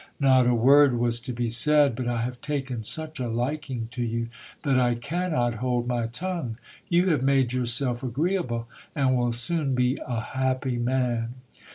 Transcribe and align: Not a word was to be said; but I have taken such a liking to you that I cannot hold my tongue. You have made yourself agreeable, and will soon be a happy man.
Not 0.19 0.47
a 0.47 0.55
word 0.55 0.97
was 0.97 1.21
to 1.21 1.31
be 1.31 1.47
said; 1.47 1.95
but 1.95 2.07
I 2.07 2.23
have 2.23 2.41
taken 2.41 2.83
such 2.83 3.19
a 3.19 3.27
liking 3.27 3.87
to 3.91 4.01
you 4.01 4.29
that 4.63 4.79
I 4.79 4.95
cannot 4.95 5.53
hold 5.61 5.85
my 5.87 6.07
tongue. 6.07 6.57
You 6.89 7.09
have 7.09 7.21
made 7.21 7.53
yourself 7.53 8.01
agreeable, 8.01 8.67
and 8.95 9.15
will 9.15 9.31
soon 9.31 9.75
be 9.75 9.99
a 10.07 10.19
happy 10.19 10.77
man. 10.79 11.35